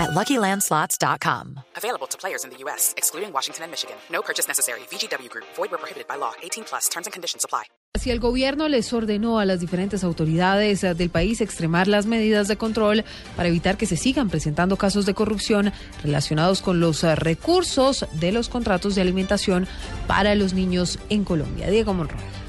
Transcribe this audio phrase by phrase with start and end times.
[0.00, 1.60] at LuckyLandSlots.com.
[1.76, 3.96] Available to players in the U.S., excluding Washington and Michigan.
[4.10, 4.80] No purchase necessary.
[4.90, 5.46] VGW Group.
[5.56, 6.32] Void where prohibited by law.
[6.42, 6.88] 18 plus.
[6.88, 7.64] Terms and conditions apply.
[7.98, 12.46] Si el gobierno les ordenó a las diferentes autoridades eh, del país extremar las medidas
[12.46, 13.04] de control
[13.36, 15.72] para evitar que se sigan presentando casos de corrupción
[16.02, 19.66] relacionados con los eh, recursos de los contratos de alimentación
[20.06, 21.68] para los niños en Colombia.
[21.68, 22.39] Diego Monroy.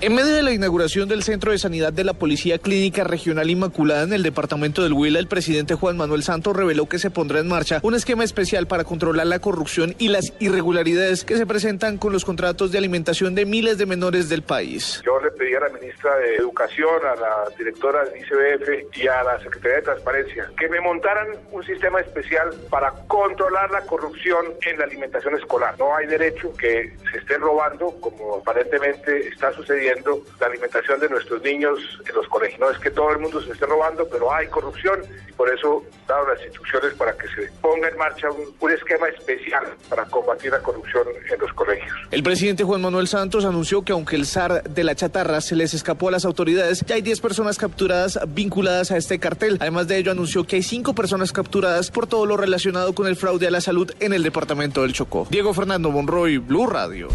[0.00, 4.04] En medio de la inauguración del Centro de Sanidad de la Policía Clínica Regional Inmaculada
[4.04, 7.48] en el departamento del Huila, el presidente Juan Manuel Santos reveló que se pondrá en
[7.48, 12.12] marcha un esquema especial para controlar la corrupción y las irregularidades que se presentan con
[12.12, 15.02] los contratos de alimentación de miles de menores del país.
[15.04, 19.24] Yo le pedí a la ministra de Educación, a la directora del ICBF y a
[19.24, 24.78] la Secretaría de Transparencia que me montaran un sistema especial para controlar la corrupción en
[24.78, 25.74] la alimentación escolar.
[25.76, 29.87] No hay derecho que se esté robando, como aparentemente está sucediendo
[30.40, 32.60] la alimentación de nuestros niños en los colegios.
[32.60, 35.84] No es que todo el mundo se esté robando, pero hay corrupción y por eso
[36.06, 40.50] dado las instrucciones para que se ponga en marcha un, un esquema especial para combatir
[40.50, 41.92] la corrupción en los colegios.
[42.10, 45.74] El presidente Juan Manuel Santos anunció que aunque el zar de la chatarra se les
[45.74, 49.58] escapó a las autoridades, ya hay 10 personas capturadas vinculadas a este cartel.
[49.60, 53.16] Además de ello, anunció que hay 5 personas capturadas por todo lo relacionado con el
[53.16, 55.26] fraude a la salud en el departamento del Chocó.
[55.30, 57.08] Diego Fernando Monroy, Blue Radio.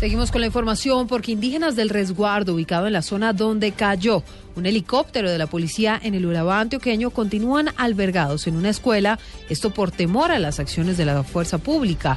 [0.00, 4.22] Seguimos con la información porque indígenas del resguardo ubicado en la zona donde cayó
[4.56, 9.18] un helicóptero de la policía en el Urabá antioqueño continúan albergados en una escuela,
[9.50, 12.16] esto por temor a las acciones de la fuerza pública.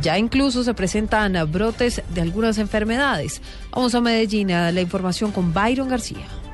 [0.00, 3.42] Ya incluso se presentan brotes de algunas enfermedades.
[3.72, 6.47] Vamos a Medellín a la información con Byron García.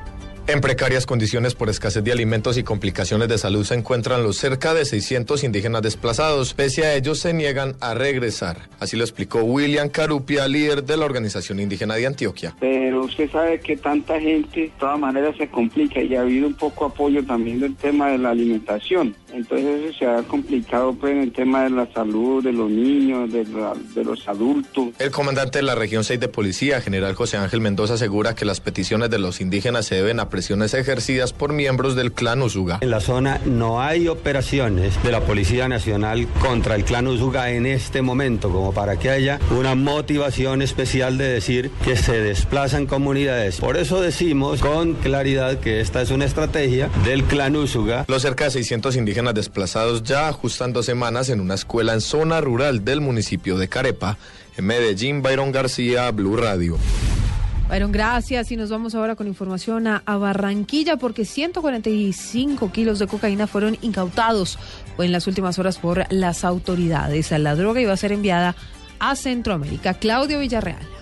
[0.47, 4.75] En precarias condiciones por escasez de alimentos y complicaciones de salud se encuentran los cerca
[4.75, 6.53] de 600 indígenas desplazados.
[6.53, 8.69] Pese a ellos, se niegan a regresar.
[8.79, 12.55] Así lo explicó William Carupia, líder de la Organización Indígena de Antioquia.
[12.59, 16.53] Pero usted sabe que tanta gente, de todas maneras, se complica y ha habido un
[16.53, 19.15] poco apoyo también del tema de la alimentación.
[19.33, 23.33] Entonces eso se ha complicado pues, en el tema de la salud de los niños,
[23.33, 24.89] de, la, de los adultos.
[24.99, 28.61] El comandante de la región 6 de policía, general José Ángel Mendoza, asegura que las
[28.61, 32.79] peticiones de los indígenas se deben a presiones ejercidas por miembros del clan Usuga.
[32.81, 37.65] En la zona no hay operaciones de la Policía Nacional contra el clan Usuga en
[37.65, 43.61] este momento, como para que haya una motivación especial de decir que se desplazan comunidades.
[43.61, 48.03] Por eso decimos con claridad que esta es una estrategia del clan Usuga.
[48.09, 52.41] Los cerca de 600 indígenas desplazados ya ajustan dos semanas en una escuela en zona
[52.41, 54.17] rural del municipio de Carepa.
[54.57, 56.77] En Medellín, Byron García, Blue Radio.
[57.69, 58.51] Byron, gracias.
[58.51, 63.77] Y nos vamos ahora con información a, a, Barranquilla porque 145 kilos de cocaína fueron
[63.81, 64.59] incautados
[64.97, 67.31] en las últimas horas por las autoridades.
[67.31, 68.55] La droga iba a ser enviada
[68.99, 69.95] a Centroamérica.
[69.95, 70.94] Claudio Villarreal.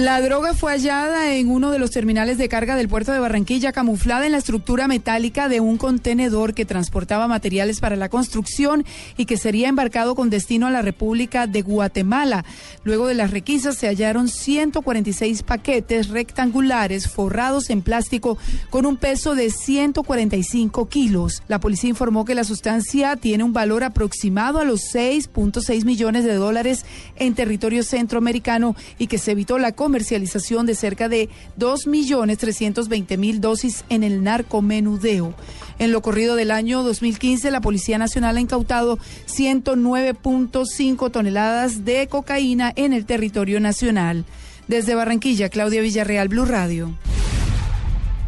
[0.00, 3.70] La droga fue hallada en uno de los terminales de carga del puerto de Barranquilla,
[3.70, 8.86] camuflada en la estructura metálica de un contenedor que transportaba materiales para la construcción
[9.18, 12.46] y que sería embarcado con destino a la República de Guatemala.
[12.82, 18.38] Luego de las requisas se hallaron 146 paquetes rectangulares forrados en plástico
[18.70, 21.42] con un peso de 145 kilos.
[21.46, 26.36] La policía informó que la sustancia tiene un valor aproximado a los 6.6 millones de
[26.36, 26.86] dólares
[27.16, 31.28] en territorio centroamericano y que se evitó la comercialización de cerca de
[31.58, 35.34] 2.320.000 dosis en el narcomenudeo.
[35.80, 42.72] En lo corrido del año 2015, la Policía Nacional ha incautado 109.5 toneladas de cocaína
[42.76, 44.24] en el territorio nacional.
[44.68, 46.94] Desde Barranquilla, Claudia Villarreal, Blue Radio.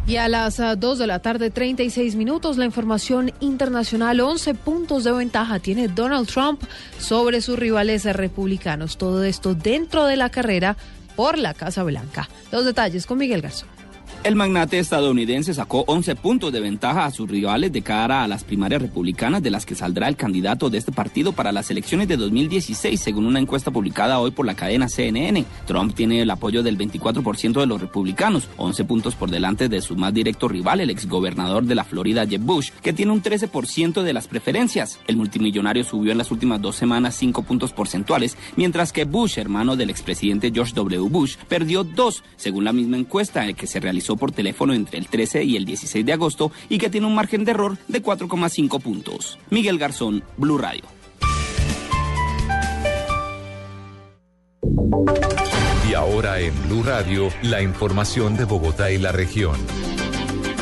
[0.05, 5.13] Y a las 2 de la tarde, 36 minutos, la información internacional, 11 puntos de
[5.13, 6.61] ventaja tiene Donald Trump
[6.99, 8.97] sobre sus rivales republicanos.
[8.97, 10.75] Todo esto dentro de la carrera
[11.15, 12.29] por la Casa Blanca.
[12.51, 13.82] Los detalles con Miguel Garzón.
[14.23, 18.45] El magnate estadounidense sacó 11 puntos de ventaja a sus rivales de cara a las
[18.45, 22.15] primarias republicanas de las que saldrá el candidato de este partido para las elecciones de
[22.15, 25.43] 2016, según una encuesta publicada hoy por la cadena CNN.
[25.65, 29.97] Trump tiene el apoyo del 24% de los republicanos, 11 puntos por delante de su
[29.97, 34.13] más directo rival, el exgobernador de la Florida, Jeb Bush, que tiene un 13% de
[34.13, 34.99] las preferencias.
[35.07, 39.75] El multimillonario subió en las últimas dos semanas 5 puntos porcentuales, mientras que Bush, hermano
[39.75, 41.09] del expresidente George W.
[41.09, 45.43] Bush, perdió 2, según la misma encuesta que se realizó por teléfono entre el 13
[45.43, 49.39] y el 16 de agosto y que tiene un margen de error de 4,5 puntos.
[49.49, 50.83] Miguel Garzón, Blue Radio.
[55.89, 59.57] Y ahora en Blue Radio, la información de Bogotá y la región.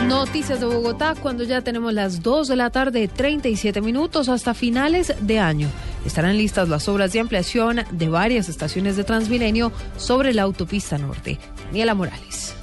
[0.07, 5.13] Noticias de Bogotá cuando ya tenemos las 2 de la tarde, 37 minutos hasta finales
[5.21, 5.69] de año.
[6.05, 11.39] Estarán listas las obras de ampliación de varias estaciones de Transmilenio sobre la autopista norte.
[11.67, 12.55] Daniela Morales.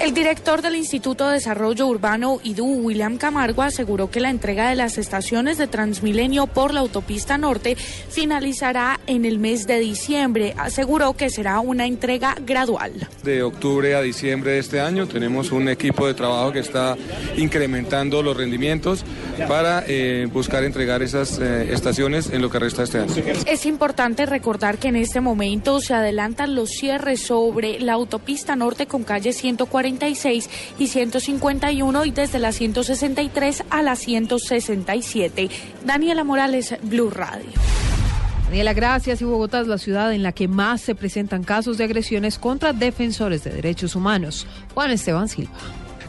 [0.00, 4.74] El director del Instituto de Desarrollo Urbano IDU, William Camargo, aseguró que la entrega de
[4.74, 10.54] las estaciones de Transmilenio por la autopista norte finalizará en el mes de diciembre.
[10.58, 13.08] Aseguró que será una entrega gradual.
[13.22, 16.96] De octubre a diciembre de este año tenemos un equipo de trabajo que está
[17.36, 19.04] incrementando los rendimientos
[19.48, 23.12] para eh, buscar entregar esas eh, estaciones en lo que resta este año.
[23.46, 28.86] Es importante recordar que en este momento se adelantan los cierres sobre la autopista norte
[28.86, 35.50] con calle 140 y 151 y desde la 163 a la 167.
[35.84, 37.50] Daniela Morales, Blue Radio.
[38.46, 39.20] Daniela, gracias.
[39.20, 42.72] Y Bogotá es la ciudad en la que más se presentan casos de agresiones contra
[42.72, 44.46] defensores de derechos humanos.
[44.74, 45.52] Juan Esteban Silva.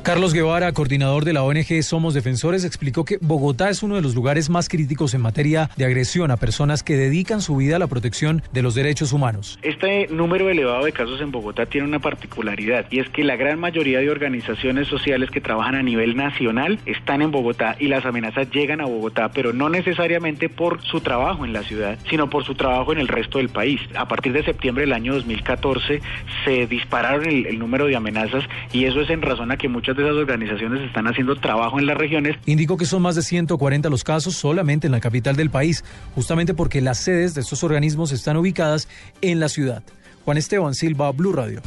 [0.06, 4.14] Carlos Guevara, coordinador de la ONG Somos Defensores, explicó que Bogotá es uno de los
[4.14, 7.88] lugares más críticos en materia de agresión a personas que dedican su vida a la
[7.88, 9.58] protección de los derechos humanos.
[9.64, 13.60] Este número elevado de casos en Bogotá tiene una particularidad y es que la gran
[13.60, 18.52] mayoría de organizaciones sociales que trabajan a nivel nacional están en Bogotá y las amenazas
[18.52, 22.54] llegan a Bogotá, pero no necesariamente por su trabajo en la ciudad, sino por su
[22.54, 23.82] trabajo en el resto del país.
[23.96, 26.00] A partir de septiembre del año 2014
[26.44, 30.12] se dispararon el, número de amenazas y eso es en razón a que muchas de
[30.12, 32.38] esas organizaciones están haciendo trabajo en las regiones.
[32.46, 35.84] Indicó que son más de 140 los casos solamente en la capital del país,
[36.14, 38.88] justamente porque las sedes de estos organismos están ubicadas
[39.22, 39.84] en la ciudad.
[40.26, 41.62] Juan Esteban Silva, Blue Radio.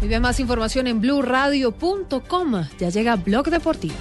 [0.00, 2.64] Muy bien, más información en blueradio.com.
[2.78, 3.94] Ya llega Blog Deportivo.